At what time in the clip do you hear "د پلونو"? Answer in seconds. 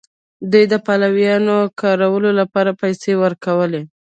0.69-1.57